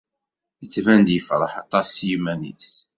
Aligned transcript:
Yettban-d 0.61 1.07
yefṛeḥ 1.11 1.53
aṭas 1.61 1.87
s 1.95 1.97
yiman-is. 2.07 2.69